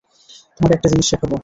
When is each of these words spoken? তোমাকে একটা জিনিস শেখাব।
তোমাকে 0.57 0.73
একটা 0.75 0.87
জিনিস 0.91 1.05
শেখাব। 1.09 1.31